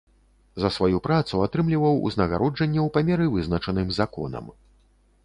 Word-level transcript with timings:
За 0.61 0.69
сваю 0.77 0.97
працу 1.07 1.41
атрымліваў 1.47 1.99
узнагароджанне 2.11 2.81
ў 2.87 2.89
памеры, 2.97 3.29
вызначаным 3.37 3.93
законам. 3.99 4.49